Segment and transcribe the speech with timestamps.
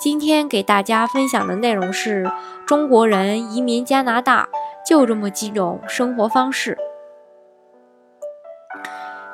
[0.00, 2.24] 今天给大家分享的内容是
[2.66, 4.48] 中国人移民加拿大
[4.86, 6.78] 就这么几种生活方式。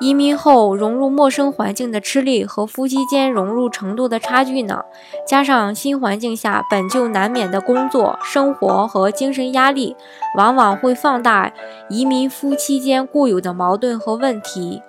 [0.01, 4.85] 移民后融入陌生环境的吃力和夫妻间融入程度的差距呢，
[5.25, 9.95] 加上新环境下本就难免的工作、生活和精神压力，
[10.37, 11.53] 往往会放大
[11.89, 14.83] 移民夫妻间固有的矛盾和问题。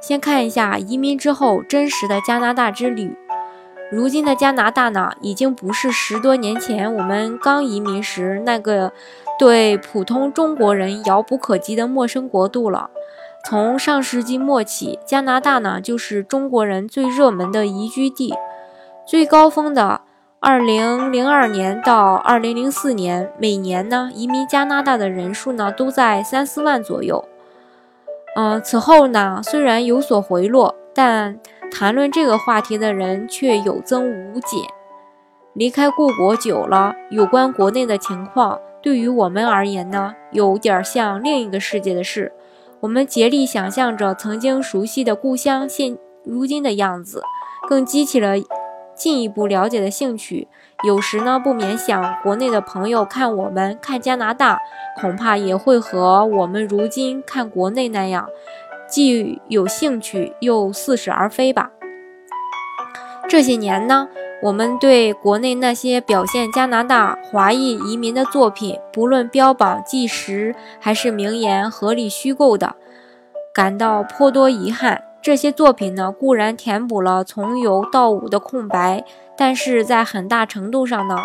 [0.00, 3.16] 先看一下移民之后真实的加拿大之旅。
[3.92, 8.92] 如今的加拿大呢，已经不是十多年前我们刚移民时那个
[9.38, 12.90] 对普通中国人遥不可及的陌生国度了。
[13.46, 18.34] 从上世纪末起，加拿大呢就是中国人最热门的宜居地。
[19.06, 20.00] 最高峰的
[20.40, 27.24] 2002年到2004年，每年呢移民加拿大的人数呢都在三四万左右。
[28.34, 31.38] 嗯，此后呢虽然有所回落，但
[31.76, 34.60] 谈论这个话题的人却有增无减。
[35.54, 42.32] 离开故国久了，有关国内的情况，对于我们而言呢，有点像另一个世界的事。
[42.78, 47.20] 我们竭力想象着曾经熟悉的故乡现如今的样子，
[47.68, 48.34] 更激起了
[48.94, 50.46] 进一步了解的兴趣。
[50.84, 54.60] 有时呢，不免想，国内的朋友看我们，看加拿大，
[55.00, 58.28] 恐怕也会和我们如今看国内那样。
[58.94, 61.72] 既有兴趣又似是而非吧。
[63.28, 64.08] 这些年呢，
[64.40, 72.76] 我们对国内那些表现加拿大华裔移民的作品，不论标榜纪实还是名言合理虚构的，
[73.52, 75.02] 感到颇多遗憾。
[75.20, 79.04] 这些作品呢，固然填补了从有到无的空白，
[79.36, 81.16] 但是在很大程度上呢，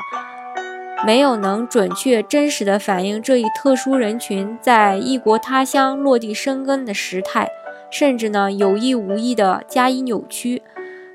[1.05, 7.47] 没有能准确真实的反映这一特殊人群在异国他乡落地生根的时态。
[7.91, 10.61] 甚至呢，有意无意的加以扭曲，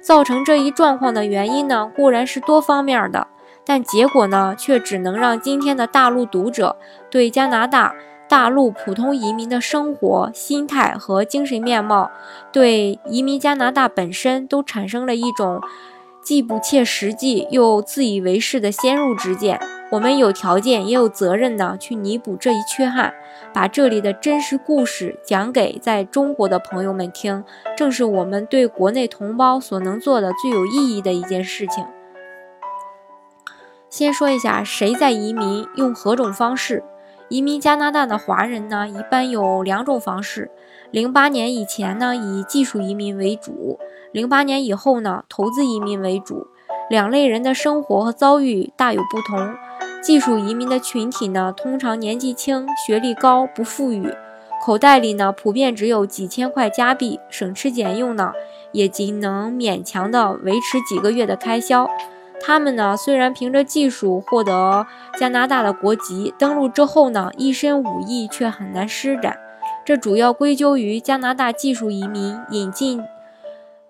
[0.01, 3.29] 造成这一状况的原因呢，固然是多方面的，
[3.65, 6.77] 但结果呢，却只能让今天的大陆读者
[7.11, 7.95] 对加拿大
[8.29, 12.11] 大陆普通移民的生活、心态和精神面貌，
[12.53, 15.61] 对移民加拿大本身都产生了一种
[16.23, 19.61] 既不切实际又自以为是的先入之见。
[19.95, 23.15] 我们有条件也有责任呢，去弥补这一缺憾，
[23.53, 27.45] 把这里的真实故事讲给在中国的朋友们听，
[27.77, 31.87] 正是我们对国内同胞所能做的最有意义的一件事情。
[33.89, 36.83] 先说一下谁在移民，用何种方式
[37.29, 38.89] 移民加拿大的华人呢？
[38.89, 40.51] 一般有两种方式：
[40.91, 43.79] 零八年以前呢，以技术移民为主；
[44.11, 46.49] 零八年以后呢，投资移民为主。
[46.91, 49.55] 两类人的生活和遭遇大有不同。
[50.05, 54.15] 技术移民的群体呢，通常年纪轻、学历高、不富裕，
[54.63, 58.35] 口袋里呢普遍只有几千块加币，省吃俭用呢，
[58.73, 61.89] 也仅能勉强的维持几个月的开销。
[62.39, 64.87] 他们呢，虽然凭着技术获得
[65.19, 69.39] 加拿大的国籍，登陆之后呢，一身武艺却很难施展。
[69.87, 73.03] 这主要归咎于加拿大技术移民引进，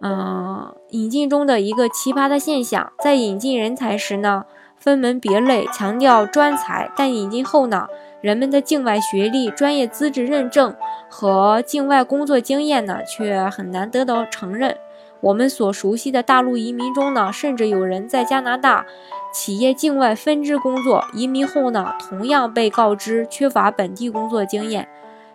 [0.00, 4.44] 嗯，引进中的一个奇葩的现象，在引进人才时呢。
[4.76, 7.86] 分门别类，强调专才，但引进后呢，
[8.20, 10.74] 人们的境外学历、专业资质认证
[11.08, 14.76] 和境外工作经验呢，却很难得到承认。
[15.20, 18.84] 我们所熟悉的大陆移民中呢，甚至有人在加拿大
[19.32, 24.86] 企业境外分支工作，移民后呢，同样被告知缺乏本地工作经验。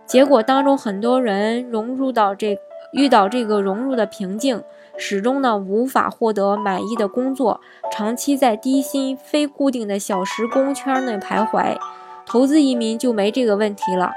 [0.05, 2.59] 结果当中，很多人融入到这，
[2.93, 4.63] 遇到这个融入的瓶颈。
[4.97, 11.77] 始终呢无法获得满意的工作，长期在低薪、非固定的小时工圈内徘徊。
[12.25, 14.11] 投资移民就没这个问题了。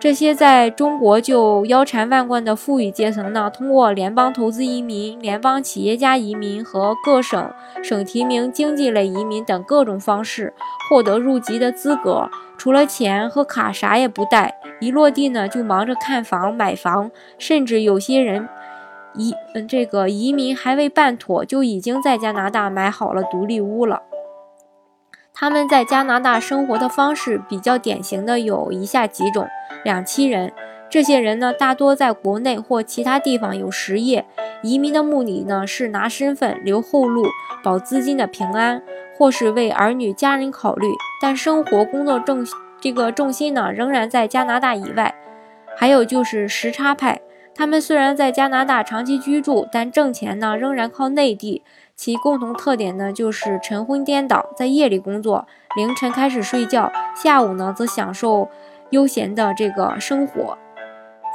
[0.00, 7.50] 这些在中国就腰缠万贯的富裕阶层呢，通过联邦投资移民、联邦企业家移民和各省
[7.82, 10.54] 省提名经济类移民等各种方式
[10.88, 12.30] 获得入籍的资格。
[12.56, 14.58] 除了钱和卡，啥也不带。
[14.80, 18.48] 一落地呢，就忙着看房、买房，甚至有些人。
[19.14, 24.02] 移嗯，这个移民还未办妥，就已经在加拿大买好了独立屋了。
[25.40, 29.46] 他们在加拿大生活的方式比较典型的有以下几种：
[29.84, 30.52] 两栖人，
[30.90, 34.26] 这些人呢，大多在国内或其他地方有实业。
[34.64, 37.24] 移民的目的呢，是拿身份留后路，
[37.62, 38.82] 保资金的平安，
[39.16, 40.88] 或是为儿女家人考虑。
[41.22, 42.44] 但生活工作重
[42.80, 45.14] 这个重心呢，仍然在加拿大以外。
[45.76, 47.20] 还有就是时差派，
[47.58, 51.64] 他们虽然在加拿大长期居住，但挣钱呢，仍然靠内地。
[51.96, 55.44] 其共同特点呢，就是晨昏颠倒，在夜里工作，
[55.74, 58.48] 凌晨开始睡觉，下午呢，则享受
[58.90, 60.56] 悠闲的这个生活。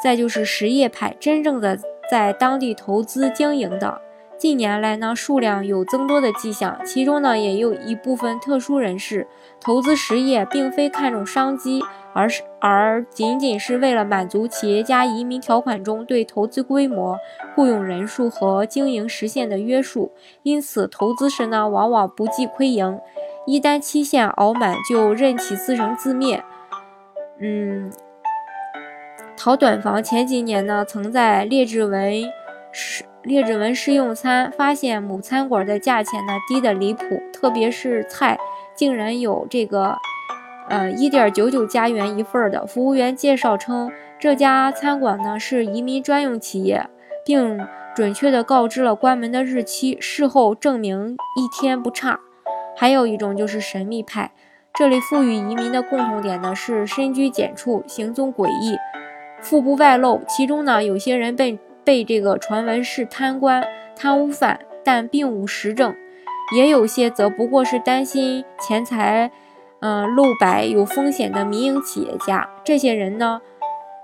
[0.02, 1.78] 再就是实业派，真正的
[2.10, 4.00] 在当地投资经营的，
[4.38, 6.80] 近年来呢数量有增多的迹象。
[6.86, 9.28] 其中呢也有一部分特殊人士
[9.60, 11.82] 投资实业，并非看重商机，
[12.14, 17.18] 而是而仅仅是为了满足企业家移民条款中对投资规模、
[17.56, 20.12] 雇佣人数和经营实现的约束。
[20.44, 23.00] 因此，投资时呢往往不计亏盈，
[23.46, 26.44] 一旦期限熬满，就任其自生自灭。
[27.40, 27.92] 嗯。
[29.36, 32.24] 淘短房前几年呢，曾在列治文
[32.72, 38.38] 试列治文试用餐，发现某餐馆的价钱呢低得离谱，特别是菜
[38.76, 39.98] 竟然有这个
[40.74, 42.66] 呃一点九九加元一份的。
[42.66, 46.88] 服务员介绍称，这家餐馆呢是移民专用企业，
[47.24, 47.60] 并
[47.96, 49.96] 准确地告知了关门的日期。
[50.02, 52.20] 事后证明一天不差。
[52.76, 54.32] 还有一种就是神秘派，
[54.74, 58.76] 这里赋予移民的共同点呢是深居简出，行踪诡异。
[59.40, 63.64] 腹部外露，其中呢，有些人被被这个传闻是贪官、
[63.96, 65.92] 贪污犯，但并无实证；
[66.56, 69.30] 也有些则不过是担心钱财，
[69.86, 72.50] 嗯，露白有风险的民营企业家。
[72.64, 73.42] 这些人呢，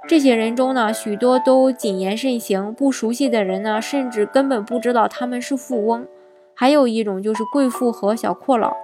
[0.09, 6.05] 这些人中呢，许多都谨言慎行，不熟悉的人呢，甚至根本不知道他们是富翁。
[6.53, 8.75] 还有一种就是贵妇和小阔佬，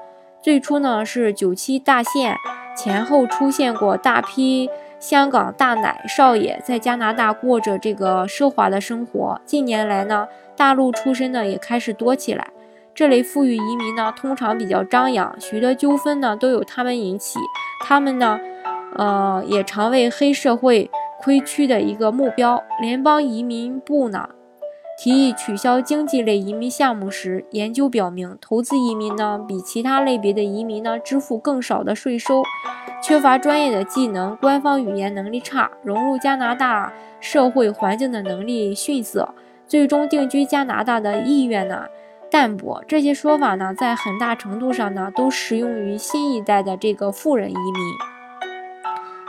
[0.41, 2.37] 最初呢是九七大限
[2.77, 4.69] 前后出现过大批。
[4.97, 9.41] 香港大奶少爷在加拿大过着这个奢华的生活。
[9.45, 12.47] 近年来呢，大陆出身的也开始多起来。
[12.95, 17.37] 这类富裕移民呢，通常比较张扬，许多纠纷呢都由他们引起。
[17.81, 18.39] 他们呢，
[18.95, 20.89] 呃，也常为黑社会
[21.19, 22.63] 亏屈的一个目标。
[22.79, 24.29] 联邦移民部呢，
[24.97, 32.43] 提议取消经济类移民项目时，研究表明，投资移民呢，比其他类别的移民呢，支付更少的税收。
[33.03, 39.35] 缺乏专业的技能，官方语言能力差，融入加拿大社会环境的能力逊色，
[39.67, 41.87] 最终定居加拿大的意愿呢
[42.35, 42.83] 淡薄。
[42.85, 47.81] 这些说法呢，在很大程度上呢，都适用于新一代的这个富人移民。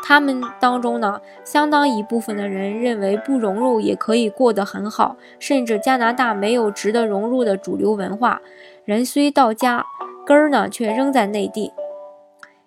[0.03, 8.41] 他们当中呢，相当一部分的人认为不融入也可以过得很好，甚至加拿大没有值得融入的主流文化，
[8.85, 9.85] 人虽到家，
[10.27, 11.73] 根儿呢却仍在内地。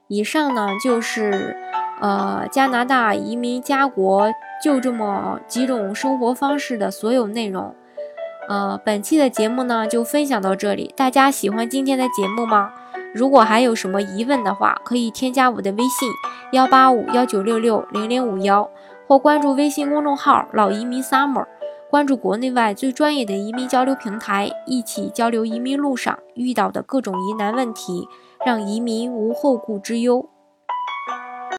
[0.08, 1.58] 以上呢就是，
[2.00, 4.32] 呃，加拿大移民家国
[4.64, 7.76] 就这么几种生活方式的所有内容。
[8.50, 12.72] 呃，本期的节目呢就分享到这里，大家喜欢今天的节目吗？
[13.14, 16.10] 如果还有什么疑问的话，可以添加我的微信
[16.52, 18.68] 幺八五幺九六六零零五幺，
[19.08, 21.46] 或关注微信公众号老移民 summer，
[21.92, 28.08] 关注国内外最专业的移民交流平台，一起交流移民路上遇到的各种疑难问题。
[28.46, 30.30] 让移民无后顾之忧。